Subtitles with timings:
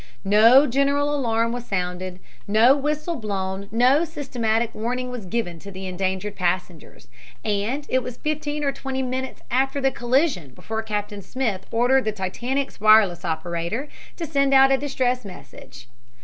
[0.25, 5.69] No general alarm was sounded, no whistle blown and no systematic warning was given to
[5.69, 7.07] the endangered passengers,
[7.45, 12.11] and it was fifteen or twenty minutes after the collision before Captain Smith ordered the
[12.11, 13.87] Titanic's wireless operator
[14.17, 15.87] to send out a distress message.